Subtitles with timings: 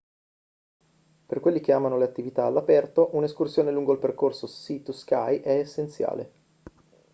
[1.27, 5.59] per quelli che amano le attività all'aperto un'escursione lungo il percorso sea to sky è
[5.59, 6.31] essenziale